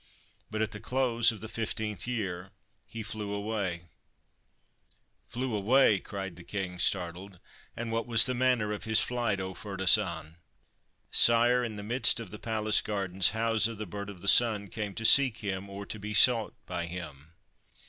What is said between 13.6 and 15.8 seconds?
the Bird of the Sun, came to seek him